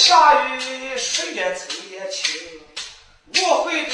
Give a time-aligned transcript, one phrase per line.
[0.00, 2.40] 下雨，十月七夜晴。
[3.46, 3.90] 我会的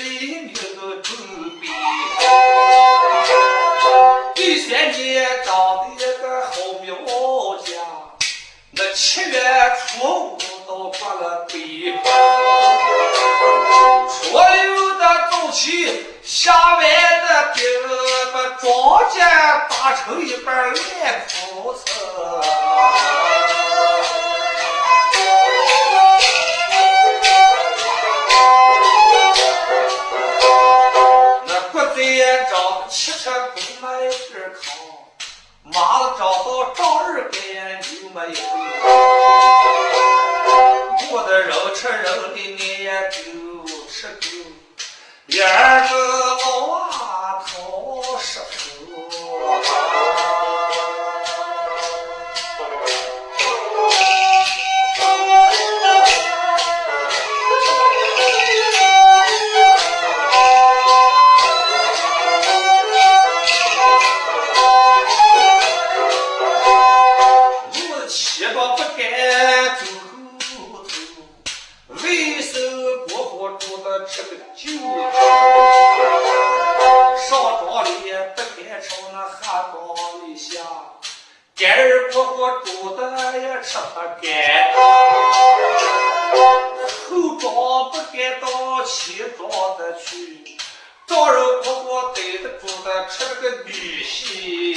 [0.00, 0.66] 黎明准
[1.00, 1.68] 备
[2.16, 2.22] 好。
[4.34, 6.50] 第三年，长得一个好
[6.82, 6.96] 苗
[7.58, 7.70] 家。
[8.72, 9.40] 那七月
[9.78, 12.10] 初五到过了，桂花。
[14.08, 17.62] 所有的早起，下晚的，给
[18.32, 18.68] 把庄
[19.08, 19.14] 稼
[19.68, 20.74] 打成一半烂
[21.28, 21.84] 铺子。
[32.94, 34.12] 吃车不买日
[34.62, 34.72] 糠
[35.64, 38.36] 妈子找到丈日干就没有。
[41.10, 43.10] 我的肉吃肉的你也够
[43.90, 44.20] 吃够，
[45.26, 46.36] 第二个
[46.68, 48.40] 娃讨生
[48.86, 50.13] 活。
[83.64, 84.74] 吃不干
[87.08, 88.46] 后庄不干到
[88.84, 90.58] 前庄的去
[91.06, 92.66] 庄人不婆逮着猪
[93.08, 93.72] 吃了个女
[94.04, 94.76] 婿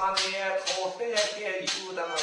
[0.00, 1.06] 他那讨饭
[1.38, 2.14] 该有的嘛，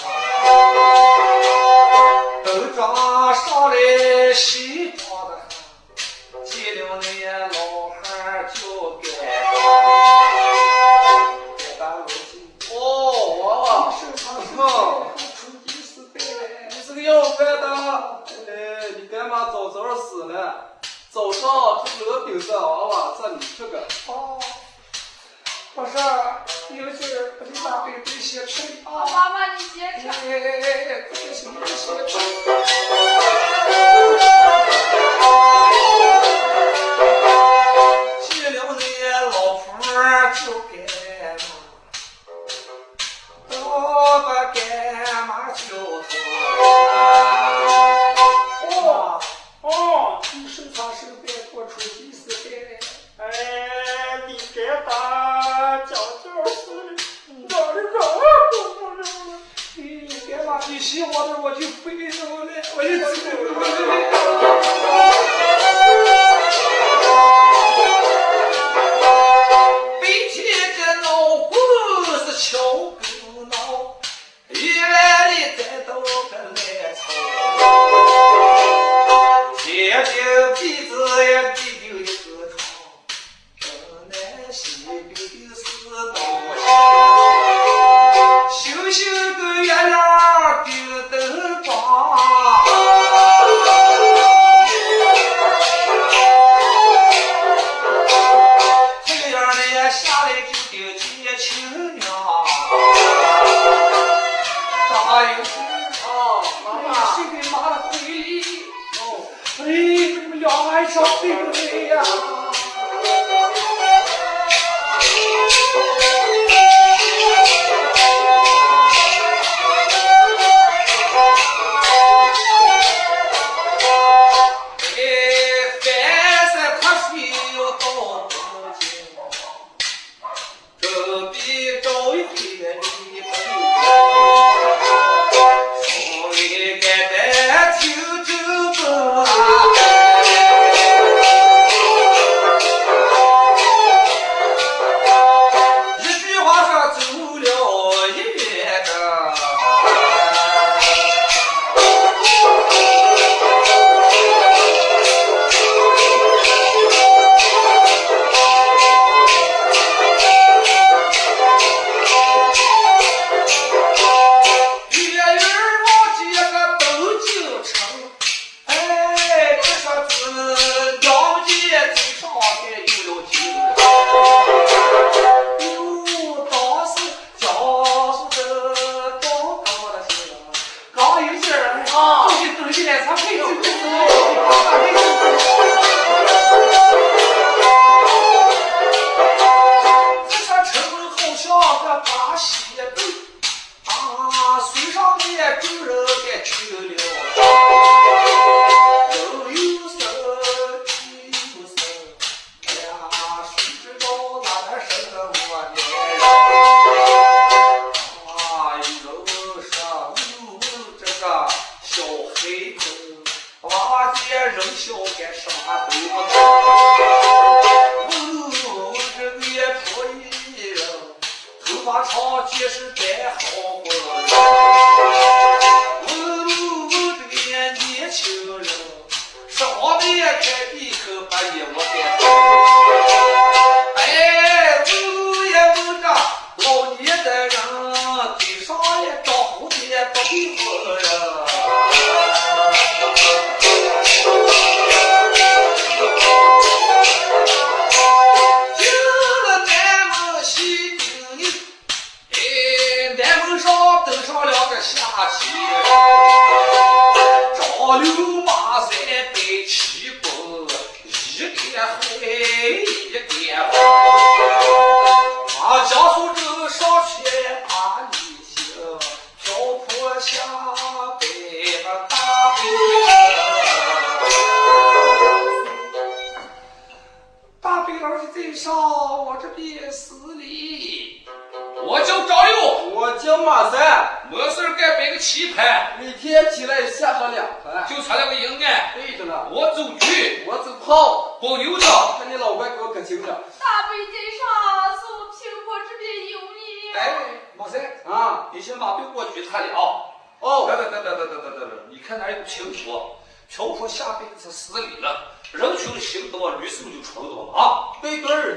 [299.59, 300.03] 别给我举他了。
[300.39, 303.17] 哦，等等等等等等等等等，你看哪有评说，
[303.49, 307.97] 评说下辈子死里了，人穷行多，律师就出多了啊。
[308.01, 308.55] 对对儿，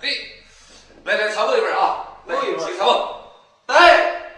[0.00, 0.10] 对，
[1.04, 3.22] 来来，尝我一份啊，来，请尝我。
[3.66, 4.32] 哎，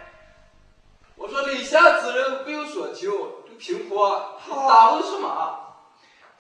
[1.17, 3.11] 我说李下之人不有所求，
[3.47, 5.61] 这个平坡，你打问什么？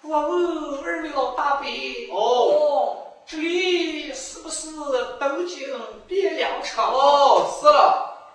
[0.02, 1.66] 我问二位老大伯，
[2.12, 4.70] 哦，这里是不是
[5.18, 5.66] 东京
[6.06, 6.84] 汴梁城？
[6.84, 8.30] 哦，是了，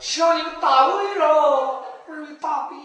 [0.00, 2.76] 向你们打问了，二位大伯，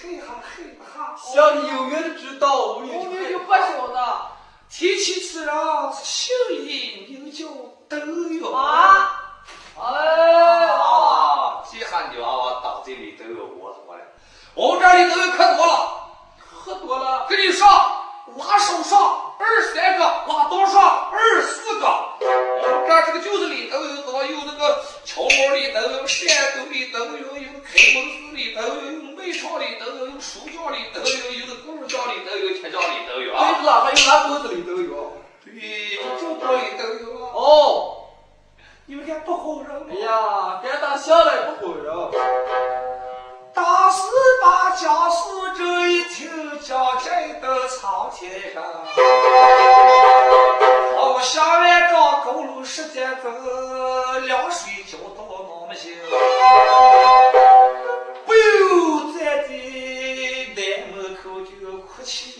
[0.00, 1.16] 嘿哈嘿哈。
[1.16, 4.22] 像你有缘的知道，我们就不晓得
[4.70, 5.54] 提起此人，
[5.92, 7.46] 姓李名叫
[7.88, 8.54] 窦永。
[8.54, 9.16] 啊。
[9.76, 14.02] 哎啊，啊，这下你娃娃当这里都有我多了，
[14.54, 16.06] 我们这里都有可多了。
[16.52, 17.68] 喝多了，跟你上，
[18.36, 21.86] 拉手上二十三个，拉刀上二十四个。
[21.86, 33.62] 我们这儿这个就是里头有多有那个桥毛里头有，山沟里头有，有开门寺里头有，有煤场里头有，有书教里头有，有的工匠里头有，铁匠里头有对啊。
[33.62, 35.16] 了，还有哪沟子里都有。
[35.42, 37.32] 对，就这多里头有啊。
[37.32, 37.40] 哦，
[38.84, 42.89] 有点不好人哎呀，该打下来不好人。
[43.52, 44.02] 大师
[44.42, 48.62] 把家书这一听，将在的苍天上。
[50.96, 53.28] 好下来找公路时间走，
[54.20, 55.92] 凉水浇到那么行。
[58.26, 59.50] 不由在的
[60.54, 60.60] 南
[60.94, 62.39] 门口就哭泣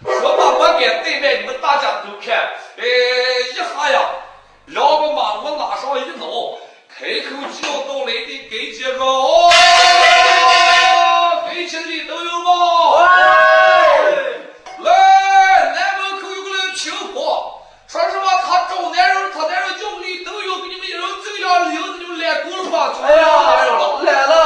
[0.00, 2.36] 什么我给对面你们大家都看，
[2.76, 2.82] 哎，
[3.50, 3.98] 一下呀，
[4.66, 6.56] 两个马，我马上一闹，
[6.88, 9.50] 开口就要到来的，给几个哦，
[11.50, 12.48] 给几个都有嘛，
[14.84, 14.88] 来，
[15.74, 17.18] 来门口有个来平房，
[17.88, 24.37] 说实话，他招男人，他男人要你都要给你们一人走两里，你们来多少嘛，走两里了，来了。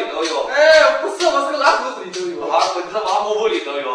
[0.00, 0.46] 里头有。
[0.48, 2.48] 哎，不是，我是个拉肚子里头有。
[2.48, 3.89] 啊，本身麻婆布里头有。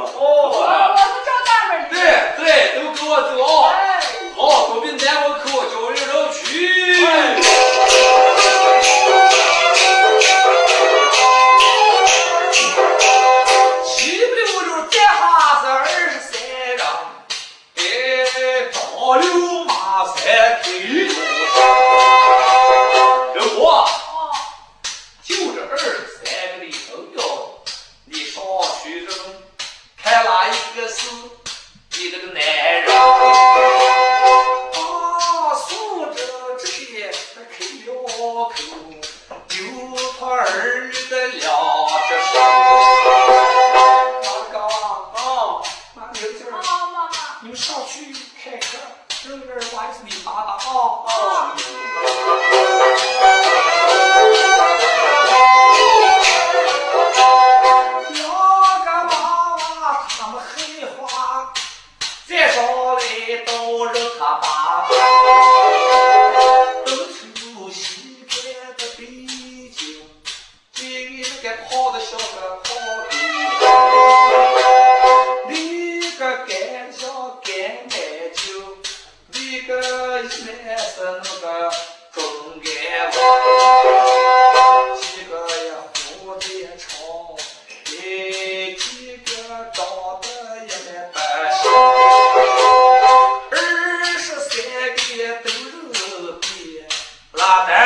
[95.17, 96.86] 也都是
[97.32, 97.85] 拉的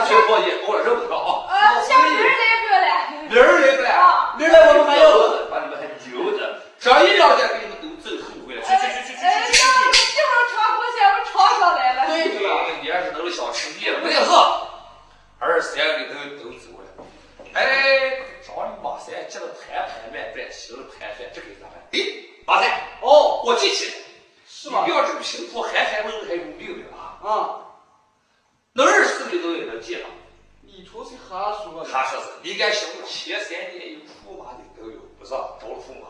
[0.00, 1.46] 哎能听过也偶尔认不着啊。
[1.50, 2.28] 呃，下明儿来
[2.62, 3.10] 不来？
[3.28, 3.90] 明儿来不来？
[3.90, 5.04] 啊明儿来我们还要
[5.50, 8.62] 把你们还留着，上一两天给你们都赠送回来。
[8.62, 9.98] 去去去去去哎，去去那去。
[10.16, 12.06] 这会儿长过去，我尝上来了。
[12.06, 12.56] 对着了。
[12.82, 14.30] 你要是都是小吃店了，没有事。
[15.38, 17.04] 二三里头都走了。
[17.54, 17.62] 哎，
[18.46, 21.76] 找你马三接着盘盘卖饭，行了盘饭，这给咋办？
[21.92, 21.98] 哎，
[22.46, 22.70] 马三，
[23.02, 24.04] 哦，我记起来了，
[24.46, 24.98] 是吧你不？
[24.98, 27.18] 要这么贫苦，寒寒冷冷还有命的啊！
[27.22, 27.60] 啊，
[28.72, 30.06] 那二十里头也能记了。
[31.30, 31.86] 你出去瞎说了。
[31.92, 35.64] 他说是，你敢想前三年有驸马的都有，不是找了驸
[36.02, 36.08] 马，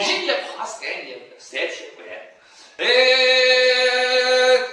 [0.00, 2.06] 一年夸三年三天关，
[2.78, 2.84] 哎，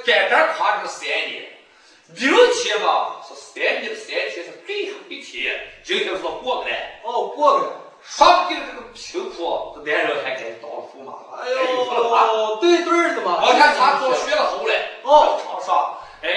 [0.06, 1.52] 单单夸这个三年，
[2.16, 7.72] 明天嘛是三年三天是最后一天，今天说过不来，哦，过不来。
[8.04, 11.44] 说不定这个贫苦这男人还敢当驸马了。
[11.44, 13.40] 哎呦，对对的嘛。
[13.46, 16.30] 我看他做学了后来，哦场上，哎，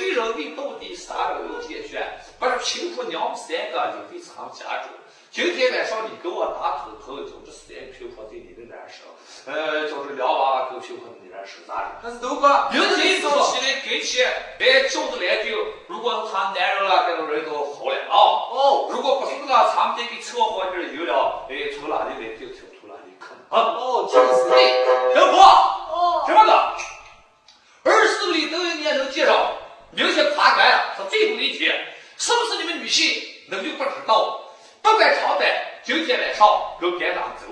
[0.00, 2.04] 为人为到底三人有解决，
[2.38, 4.90] 把这贫苦娘们三个留给咱们家中。
[5.30, 9.02] 今天晚上你给我打头头，就这三个贫苦对你的难受，
[9.50, 12.00] 呃，叫这两娃跟贫苦的难受咋的？
[12.02, 12.68] 还是都哥。
[12.70, 15.50] 明天早起来给钱，哎，叫着来就，
[15.88, 18.14] 如果他男人了，这个人都好了啊。
[18.14, 23.74] 哦如果不是的，咱们得给凑合这有了，哎，从哪里来就从从哪里啃啊。
[23.74, 24.50] 哦，就是。
[24.50, 25.40] 对，老婆。
[25.42, 29.52] 哦，这么个，二十里都有年能介绍，
[29.90, 31.74] 明天爬关是最后一天，
[32.16, 34.40] 是不是你们女性能就不知道？
[34.82, 35.50] 不管长短，
[35.82, 36.46] 今天晚上
[36.78, 37.46] 跟班长走，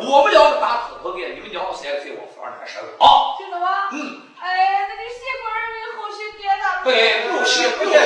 [0.00, 3.38] 我们两个打头头的，你们娘们三个在我房里生啊！
[3.38, 3.88] 听懂吗？
[3.92, 6.82] 嗯，哎，那你谢官人为后续别打。
[6.82, 7.98] 对，不谢不谢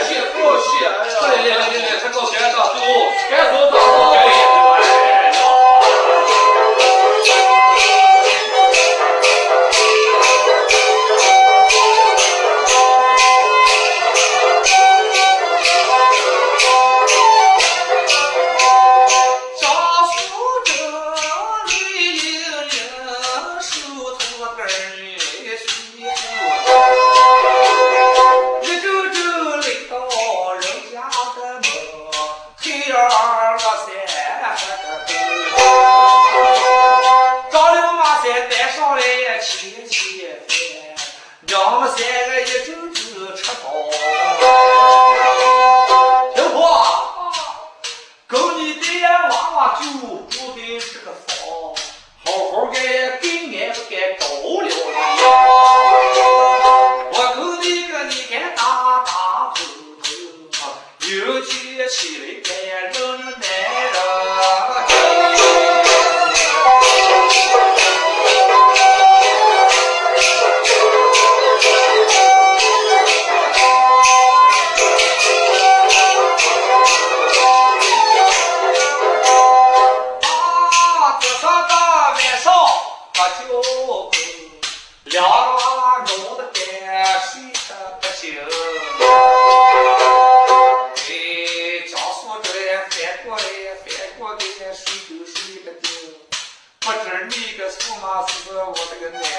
[97.32, 99.30] 你个驸马是我的个男人，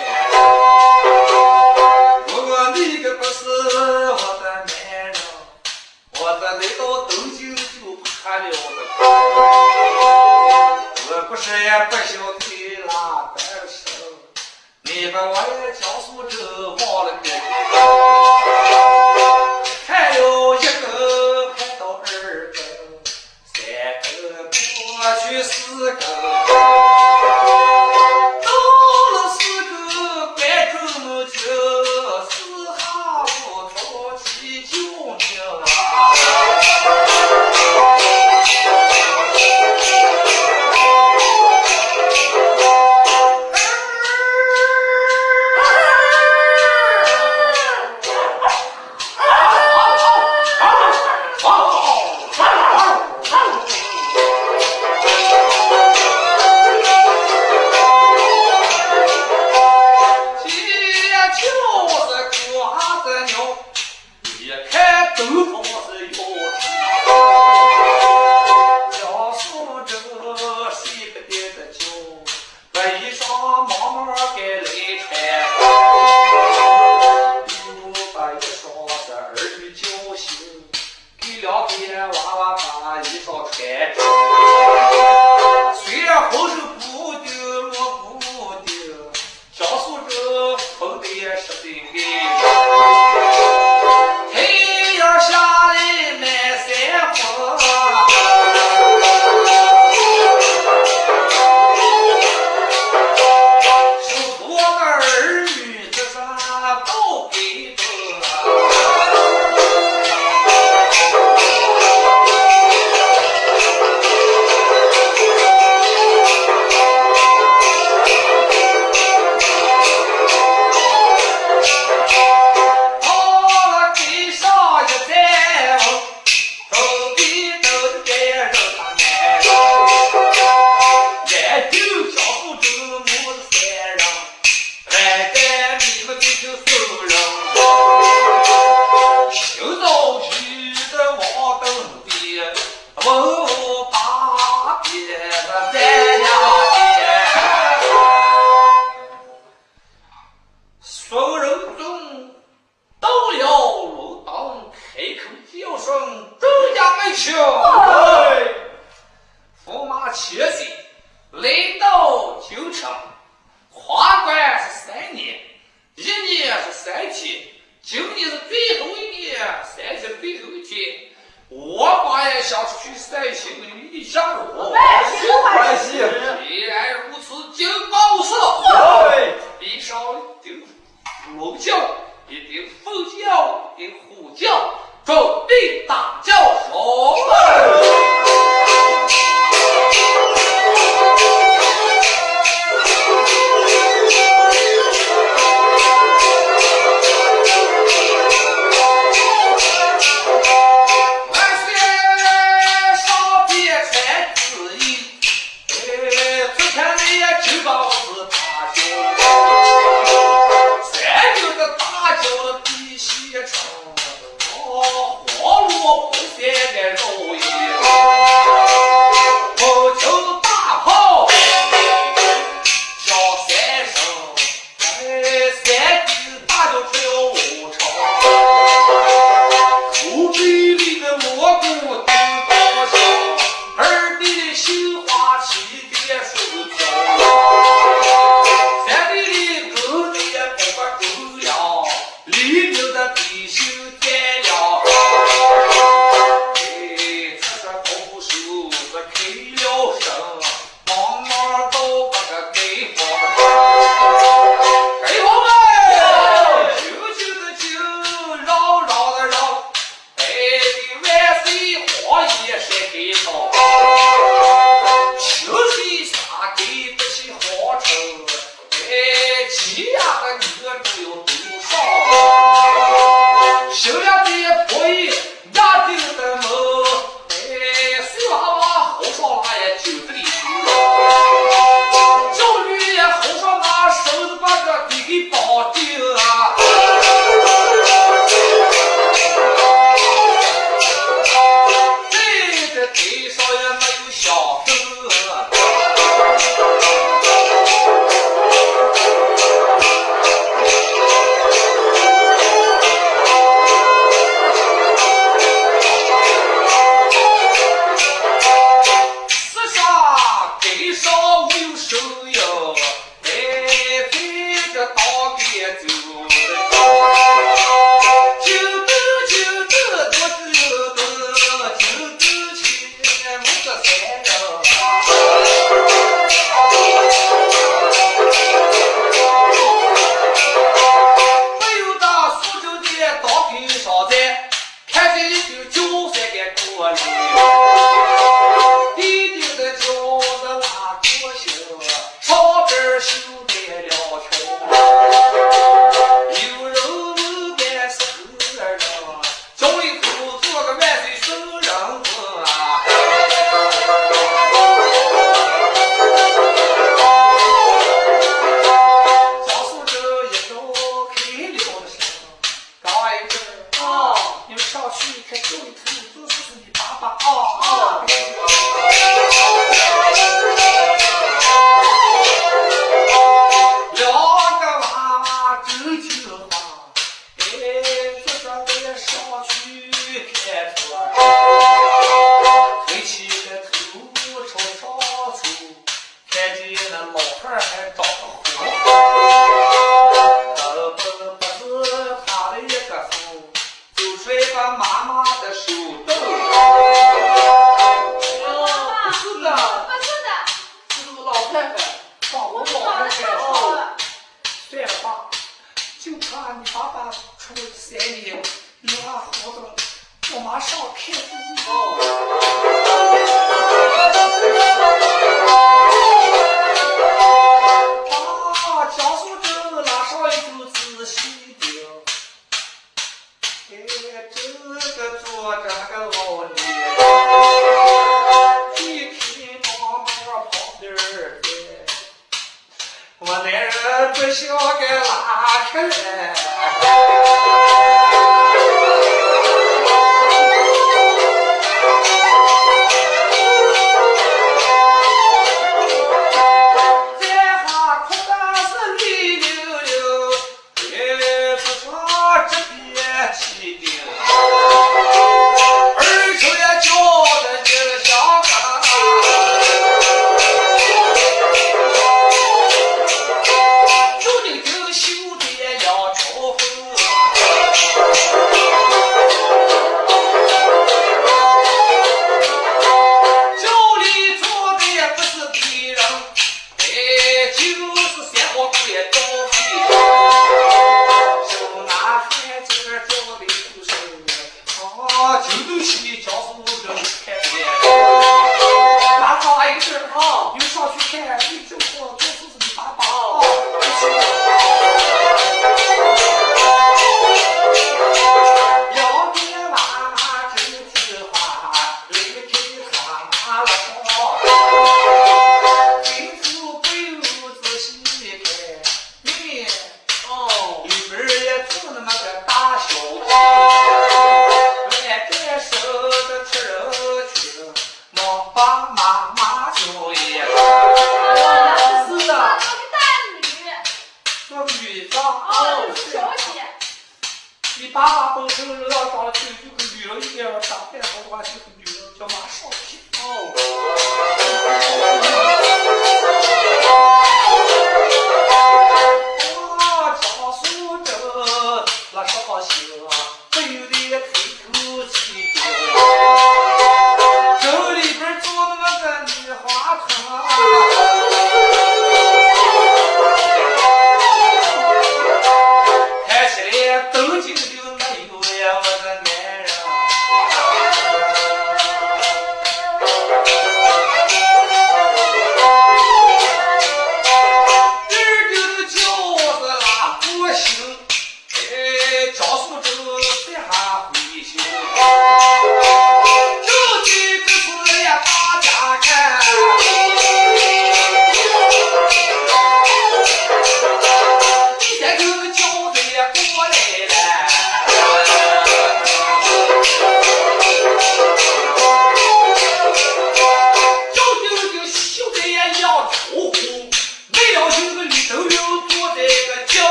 [2.27, 5.13] 如果你个不是我的男人，
[6.17, 7.61] 我这来到东京就
[8.23, 8.55] 怕了的。
[11.09, 12.93] 我不是也不想推拉
[13.35, 13.81] 单手，
[14.83, 16.37] 你把我也江苏州
[16.69, 17.29] 忘了你。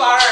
[0.00, 0.29] far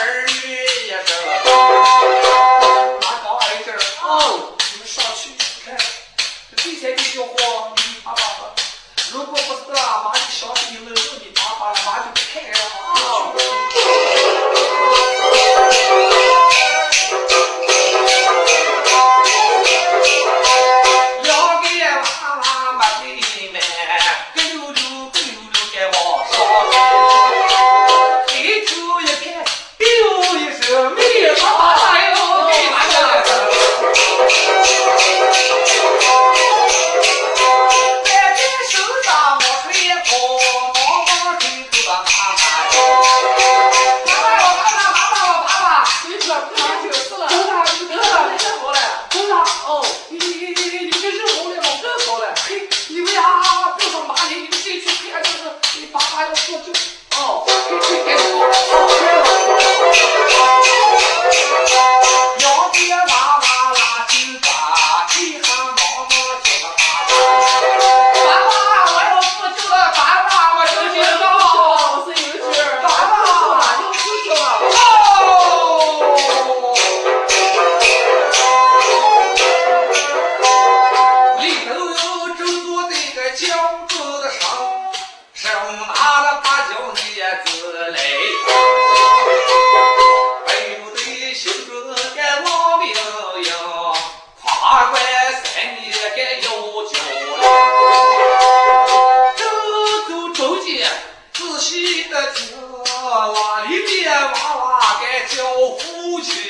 [101.58, 102.54] 起的子
[102.86, 105.42] 哪里面娃娃该叫
[105.76, 106.40] 父亲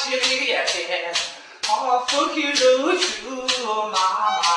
[0.00, 1.12] 起眼来，
[1.68, 3.46] 啊，风雨柔情
[3.90, 4.49] 妈妈。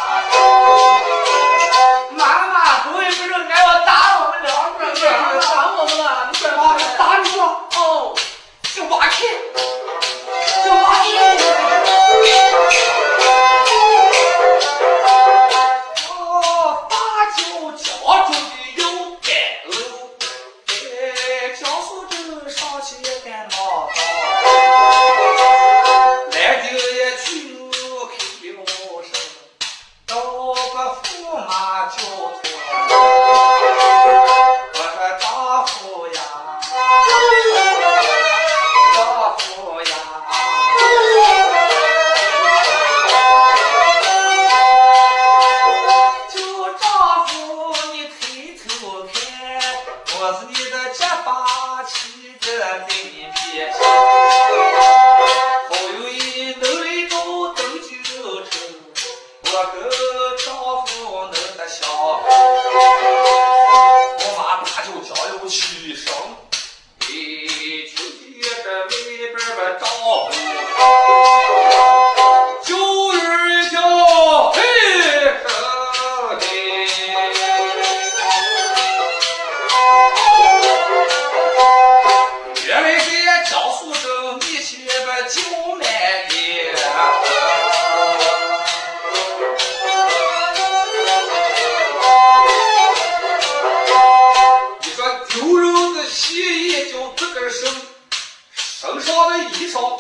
[99.64, 99.98] 举手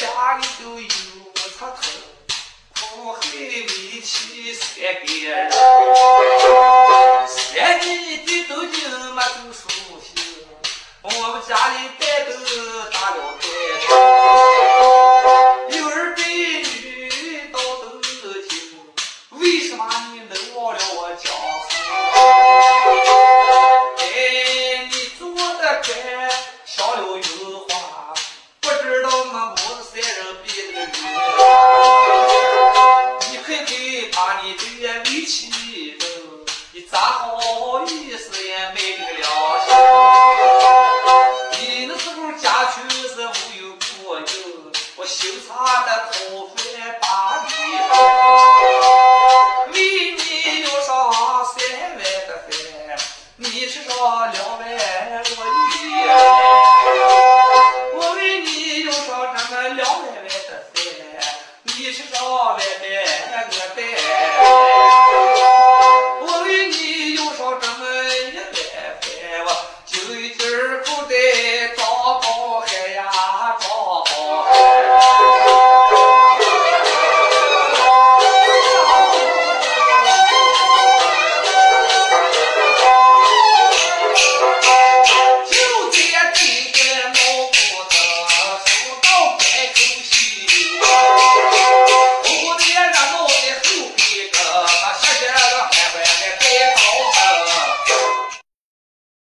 [0.00, 1.07] 人家家